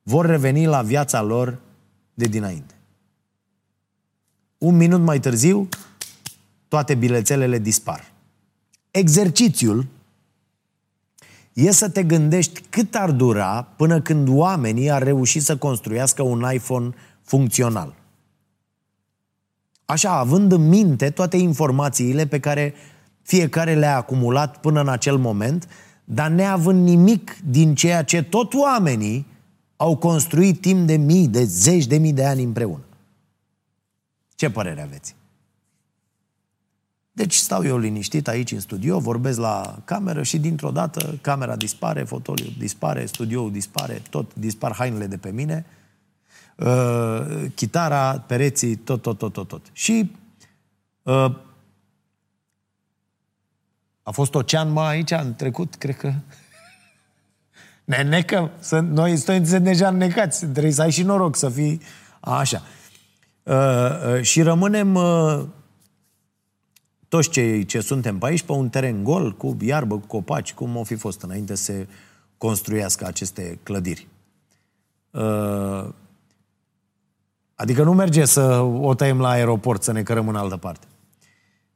[0.04, 1.60] vor reveni la viața lor
[2.14, 2.75] de dinainte.
[4.66, 5.70] Un minut mai târziu,
[6.68, 8.12] toate bilețelele dispar.
[8.92, 9.88] Exercițiul
[11.54, 16.46] e să te gândești cât ar dura până când oamenii ar reuși să construiască un
[16.54, 16.90] iPhone
[17.22, 17.96] funcțional.
[19.86, 22.74] Așa, având în minte toate informațiile pe care
[23.22, 25.68] fiecare le-a acumulat până în acel moment,
[26.04, 29.26] dar neavând nimic din ceea ce tot oamenii
[29.76, 32.85] au construit timp de mii, de zeci de mii de ani împreună.
[34.36, 35.16] Ce părere aveți?
[37.12, 42.04] Deci stau eu liniștit aici în studio, vorbesc la cameră și dintr-o dată camera dispare,
[42.04, 45.66] fotoliul dispare, studioul dispare, tot dispar hainele de pe mine.
[46.56, 49.66] uh, chitara, pereții, tot, tot, tot, tot, tot.
[49.72, 50.12] Și
[51.04, 51.36] uh,
[54.04, 56.14] a fost ocean mai aici în trecut, cred că...
[57.84, 58.52] Ne necăm.
[58.60, 60.46] Să, noi suntem deja necați.
[60.46, 61.82] Trebuie să ai și noroc să fii
[62.20, 62.62] așa.
[63.46, 65.44] Uh, uh, și rămânem uh,
[67.08, 70.78] toți cei ce suntem pe aici pe un teren gol, cu iarbă, cu copaci, cum
[70.78, 71.88] au fi fost înainte să se
[72.38, 74.08] construiască aceste clădiri.
[75.12, 75.86] Uh,
[77.56, 80.88] adică nu merge să o tăiem la aeroport, să ne cărăm în altă parte.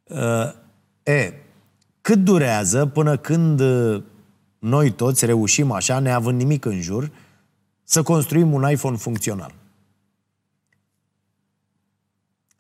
[0.04, 0.54] Uh,
[1.04, 1.34] e,
[2.02, 4.04] cât durează până când uh,
[4.60, 7.12] noi toți reușim așa, neavând nimic în jur,
[7.84, 9.54] să construim un iPhone funcțional?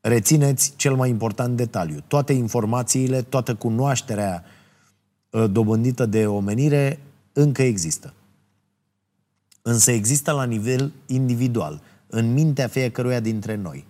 [0.01, 2.03] Rețineți cel mai important detaliu.
[2.07, 4.43] Toate informațiile, toată cunoașterea
[5.29, 6.99] uh, dobândită de omenire
[7.33, 8.13] încă există.
[9.61, 13.85] Însă există la nivel individual, în mintea fiecăruia dintre noi.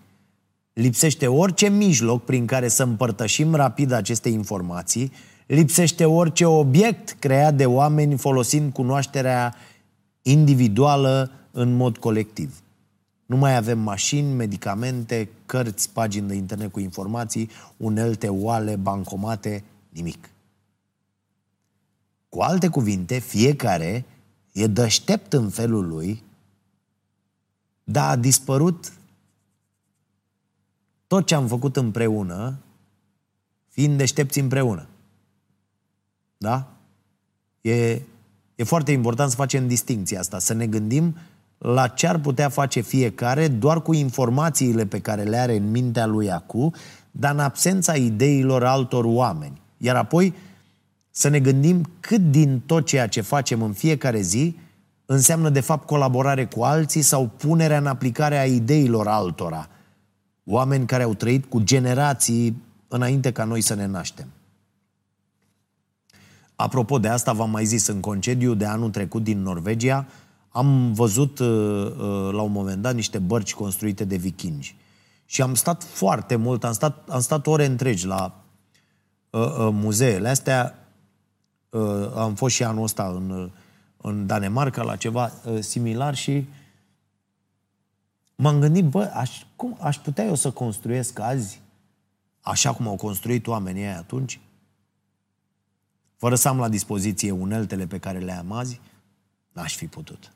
[0.73, 5.11] Lipsește orice mijloc prin care să împărtășim rapid aceste informații,
[5.45, 9.55] lipsește orice obiect creat de oameni folosind cunoașterea
[10.21, 12.61] individuală în mod colectiv.
[13.29, 20.29] Nu mai avem mașini, medicamente, cărți, pagini de internet cu informații, unelte, oale, bancomate, nimic.
[22.29, 24.05] Cu alte cuvinte, fiecare
[24.51, 26.23] e deștept în felul lui,
[27.83, 28.93] dar a dispărut
[31.07, 32.59] tot ce am făcut împreună,
[33.67, 34.87] fiind deștepți împreună.
[36.37, 36.71] Da?
[37.61, 38.01] E,
[38.55, 41.15] e foarte important să facem distinția asta, să ne gândim
[41.59, 46.05] la ce ar putea face fiecare doar cu informațiile pe care le are în mintea
[46.05, 46.73] lui acum,
[47.11, 49.61] dar în absența ideilor altor oameni.
[49.77, 50.33] Iar apoi
[51.09, 54.57] să ne gândim cât din tot ceea ce facem în fiecare zi
[55.05, 59.67] înseamnă de fapt colaborare cu alții sau punerea în aplicare a ideilor altora.
[60.45, 64.27] Oameni care au trăit cu generații înainte ca noi să ne naștem.
[66.55, 70.05] Apropo de asta, v-am mai zis, în concediu de anul trecut din Norvegia,
[70.49, 74.75] am văzut uh, uh, la un moment dat niște bărci construite de vikingi.
[75.25, 78.43] Și am stat foarte mult, am stat, am stat ore întregi la
[79.29, 80.87] uh, uh, muzeele astea.
[81.69, 83.51] Uh, am fost și anul ăsta în,
[83.97, 86.47] în Danemarca la ceva uh, similar și
[88.35, 91.61] m-am gândit, bă, aș, cum aș putea eu să construiesc azi
[92.41, 94.39] așa cum au construit oamenii aia atunci?
[96.15, 98.81] Fără să am la dispoziție uneltele pe care le am azi,
[99.51, 100.31] n-aș fi putut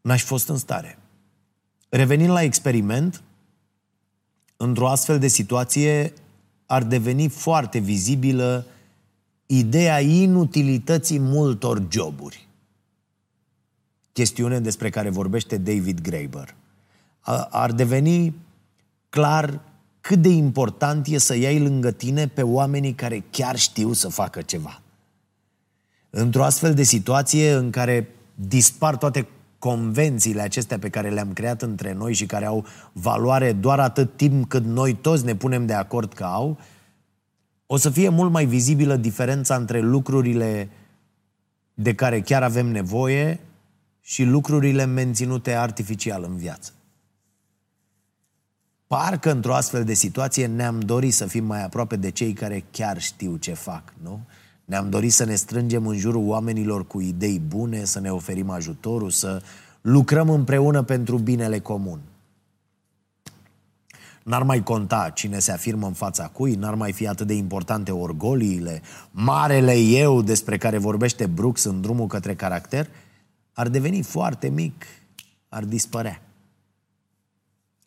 [0.00, 0.98] n-aș fost în stare.
[1.88, 3.22] Revenind la experiment,
[4.56, 6.12] într-o astfel de situație
[6.66, 8.66] ar deveni foarte vizibilă
[9.46, 12.48] ideea inutilității multor joburi.
[14.12, 16.54] Chestiune despre care vorbește David Graeber.
[17.50, 18.34] Ar deveni
[19.08, 19.60] clar
[20.00, 24.42] cât de important e să iei lângă tine pe oamenii care chiar știu să facă
[24.42, 24.82] ceva.
[26.10, 29.28] Într-o astfel de situație în care dispar toate
[29.60, 34.48] convențiile acestea pe care le-am creat între noi și care au valoare doar atât timp
[34.48, 36.58] cât noi toți ne punem de acord că au,
[37.66, 40.70] o să fie mult mai vizibilă diferența între lucrurile
[41.74, 43.40] de care chiar avem nevoie
[44.00, 46.72] și lucrurile menținute artificial în viață.
[48.86, 53.00] Parcă într-o astfel de situație ne-am dorit să fim mai aproape de cei care chiar
[53.00, 54.20] știu ce fac, nu?
[54.70, 59.10] Ne-am dorit să ne strângem în jurul oamenilor cu idei bune, să ne oferim ajutorul,
[59.10, 59.42] să
[59.80, 62.00] lucrăm împreună pentru binele comun.
[64.22, 67.90] N-ar mai conta cine se afirmă în fața cui, n-ar mai fi atât de importante
[67.90, 72.88] orgoliile, marele eu despre care vorbește Brooks în drumul către caracter,
[73.52, 74.84] ar deveni foarte mic,
[75.48, 76.22] ar dispărea.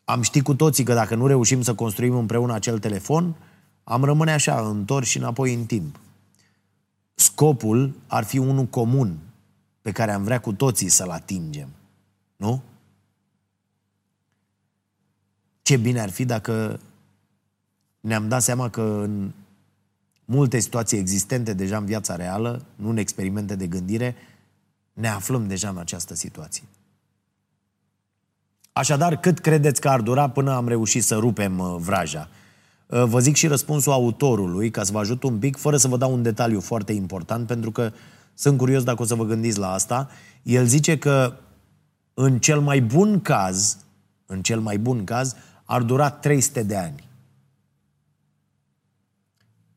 [0.05, 3.35] Am ști cu toții că dacă nu reușim să construim împreună acel telefon,
[3.83, 5.97] am rămâne așa, întorși și înapoi în timp
[7.23, 9.17] scopul ar fi unul comun
[9.81, 11.69] pe care am vrea cu toții să-l atingem.
[12.35, 12.61] Nu?
[15.61, 16.79] Ce bine ar fi dacă
[17.99, 19.31] ne-am dat seama că în
[20.25, 24.15] multe situații existente deja în viața reală, nu în experimente de gândire,
[24.93, 26.63] ne aflăm deja în această situație.
[28.73, 32.29] Așadar, cât credeți că ar dura până am reușit să rupem uh, vraja?
[32.93, 35.97] Uh, vă zic și răspunsul autorului, ca să vă ajut un pic, fără să vă
[35.97, 37.91] dau un detaliu foarte important, pentru că
[38.33, 40.09] sunt curios dacă o să vă gândiți la asta.
[40.43, 41.33] El zice că
[42.13, 43.77] în cel mai bun caz,
[44.25, 47.09] în cel mai bun caz, ar dura 300 de ani.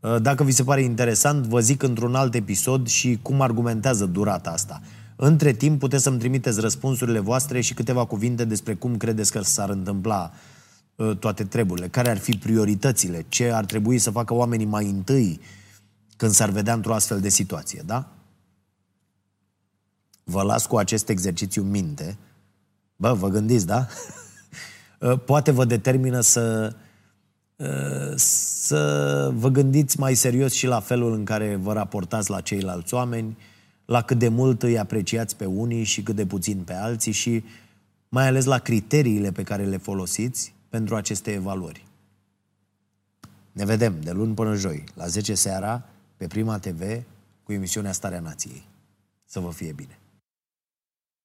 [0.00, 4.50] Uh, dacă vi se pare interesant, vă zic într-un alt episod și cum argumentează durata
[4.50, 4.80] asta.
[5.16, 9.68] Între timp puteți să-mi trimiteți răspunsurile voastre și câteva cuvinte despre cum credeți că s-ar
[9.70, 10.54] întâmpla uh,
[11.18, 15.40] toate treburile, care ar fi prioritățile, ce ar trebui să facă oamenii mai întâi
[16.16, 18.08] când s-ar vedea într-o astfel de situație, da?
[20.24, 22.18] Vă las cu acest exercițiu în minte.
[22.96, 23.86] Bă, vă gândiți, da?
[25.00, 26.74] Uh, poate vă determină să
[27.56, 32.94] uh, să vă gândiți mai serios și la felul în care vă raportați la ceilalți
[32.94, 33.36] oameni,
[33.84, 37.44] la cât de mult îi apreciați pe unii și cât de puțin pe alții și
[38.08, 41.86] mai ales la criteriile pe care le folosiți pentru aceste evaluări.
[43.52, 47.02] Ne vedem de luni până joi, la 10 seara, pe Prima TV,
[47.42, 48.64] cu emisiunea Starea Nației.
[49.24, 49.98] Să vă fie bine!